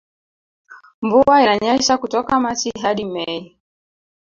Mvua 1.01 1.41
inanyesha 1.43 1.97
kutoka 1.97 2.39
machi 2.39 2.69
hadi 2.81 3.05
mei 3.05 3.59